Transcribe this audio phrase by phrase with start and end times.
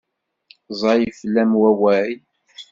[0.71, 2.13] Ẓẓay fell-am wawal.